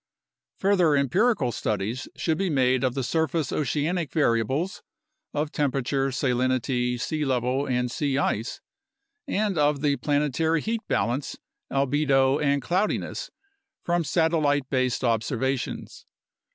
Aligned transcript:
Further 0.57 0.95
empirical 0.95 1.51
studies 1.51 2.07
should 2.15 2.39
be 2.39 2.49
made 2.49 2.83
of 2.83 2.95
the 2.95 3.03
surface 3.03 3.51
oceanic 3.51 4.11
variables 4.11 4.81
of 5.31 5.51
temperature, 5.51 6.07
salinity, 6.09 6.99
sea 6.99 7.23
level, 7.23 7.67
and 7.67 7.91
sea 7.91 8.17
ice 8.17 8.61
and 9.27 9.59
of 9.59 9.81
the 9.81 9.97
planetary 9.97 10.59
heat 10.61 10.81
balance, 10.87 11.37
albedo, 11.71 12.39
and 12.41 12.63
cloudiness 12.63 13.29
from 13.83 14.03
satellite 14.03 14.67
based 14.71 15.03
ob 15.03 15.21
servations. 15.21 16.05